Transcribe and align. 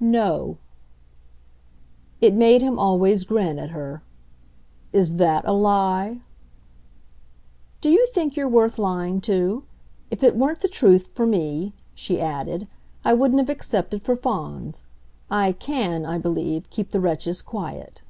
"No." 0.00 0.56
It 2.18 2.32
made 2.32 2.62
him 2.62 2.78
always 2.78 3.24
grin 3.26 3.58
at 3.58 3.68
her. 3.68 4.00
"Is 4.94 5.16
THAT 5.16 5.44
a 5.44 5.52
lie?" 5.52 6.22
"Do 7.82 7.90
you 7.90 8.06
think 8.06 8.34
you're 8.34 8.48
worth 8.48 8.78
lying 8.78 9.20
to? 9.20 9.62
If 10.10 10.22
it 10.22 10.36
weren't 10.36 10.60
the 10.60 10.68
truth, 10.68 11.08
for 11.14 11.26
me," 11.26 11.74
she 11.94 12.18
added, 12.18 12.66
"I 13.04 13.12
wouldn't 13.12 13.40
have 13.40 13.50
accepted 13.50 14.02
for 14.02 14.16
Fawns. 14.16 14.84
I 15.30 15.52
CAN, 15.52 16.06
I 16.06 16.16
believe, 16.16 16.70
keep 16.70 16.90
the 16.90 17.00
wretches 17.00 17.42
quiet." 17.42 18.00